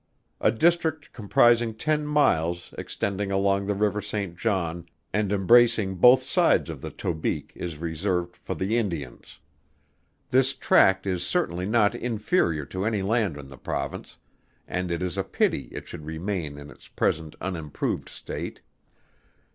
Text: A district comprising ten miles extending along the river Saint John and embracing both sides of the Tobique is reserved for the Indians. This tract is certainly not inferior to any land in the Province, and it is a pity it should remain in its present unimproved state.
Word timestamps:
A 0.39 0.49
district 0.51 1.13
comprising 1.13 1.75
ten 1.75 2.07
miles 2.07 2.73
extending 2.75 3.31
along 3.31 3.67
the 3.67 3.75
river 3.75 4.01
Saint 4.01 4.35
John 4.35 4.89
and 5.13 5.31
embracing 5.31 5.97
both 5.97 6.23
sides 6.23 6.71
of 6.71 6.81
the 6.81 6.89
Tobique 6.89 7.51
is 7.53 7.77
reserved 7.77 8.35
for 8.35 8.55
the 8.55 8.79
Indians. 8.79 9.39
This 10.31 10.55
tract 10.55 11.05
is 11.05 11.21
certainly 11.23 11.67
not 11.67 11.93
inferior 11.93 12.65
to 12.65 12.83
any 12.83 13.03
land 13.03 13.37
in 13.37 13.47
the 13.49 13.59
Province, 13.59 14.17
and 14.67 14.89
it 14.89 15.03
is 15.03 15.19
a 15.19 15.23
pity 15.23 15.65
it 15.71 15.87
should 15.87 16.07
remain 16.07 16.57
in 16.57 16.71
its 16.71 16.87
present 16.87 17.35
unimproved 17.39 18.09
state. 18.09 18.61